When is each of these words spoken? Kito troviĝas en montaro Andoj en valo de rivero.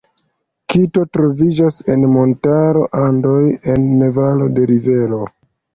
Kito 0.73 1.03
troviĝas 1.17 1.77
en 1.97 2.07
montaro 2.15 2.89
Andoj 3.05 3.39
en 3.77 3.89
valo 4.21 4.51
de 4.59 4.71
rivero. 4.77 5.27